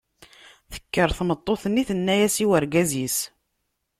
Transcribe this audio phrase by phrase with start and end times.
[0.73, 3.17] Tekker tmeṭṭut-nni tenna-as i urgaz-is.